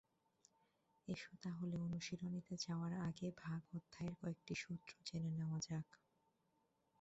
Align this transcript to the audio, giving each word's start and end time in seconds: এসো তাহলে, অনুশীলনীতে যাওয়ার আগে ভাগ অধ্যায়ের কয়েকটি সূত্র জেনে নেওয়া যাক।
এসো 1.07 1.31
তাহলে, 1.43 1.75
অনুশীলনীতে 1.85 2.53
যাওয়ার 2.65 2.93
আগে 3.07 3.27
ভাগ 3.43 3.61
অধ্যায়ের 3.73 4.15
কয়েকটি 4.21 4.53
সূত্র 4.55 4.91
জেনে 5.07 5.31
নেওয়া 5.37 5.59
যাক। 5.67 5.87